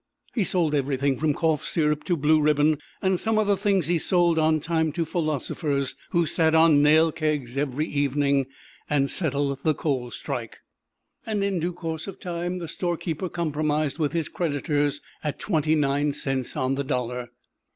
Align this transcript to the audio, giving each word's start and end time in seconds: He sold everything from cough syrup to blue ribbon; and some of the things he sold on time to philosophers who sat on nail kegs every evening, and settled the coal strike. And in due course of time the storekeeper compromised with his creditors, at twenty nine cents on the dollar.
He 0.33 0.43
sold 0.43 0.73
everything 0.73 1.19
from 1.19 1.35
cough 1.35 1.63
syrup 1.63 2.03
to 2.05 2.17
blue 2.17 2.41
ribbon; 2.41 2.79
and 3.03 3.19
some 3.19 3.37
of 3.37 3.45
the 3.45 3.55
things 3.55 3.85
he 3.85 3.99
sold 3.99 4.39
on 4.39 4.59
time 4.59 4.91
to 4.93 5.05
philosophers 5.05 5.93
who 6.09 6.25
sat 6.25 6.55
on 6.55 6.81
nail 6.81 7.11
kegs 7.11 7.55
every 7.55 7.85
evening, 7.85 8.47
and 8.89 9.11
settled 9.11 9.59
the 9.63 9.75
coal 9.75 10.09
strike. 10.09 10.57
And 11.23 11.43
in 11.43 11.59
due 11.59 11.73
course 11.73 12.07
of 12.07 12.19
time 12.19 12.57
the 12.57 12.67
storekeeper 12.67 13.29
compromised 13.29 13.99
with 13.99 14.13
his 14.13 14.27
creditors, 14.27 15.01
at 15.23 15.37
twenty 15.37 15.75
nine 15.75 16.13
cents 16.13 16.55
on 16.57 16.73
the 16.73 16.83
dollar. 16.83 17.29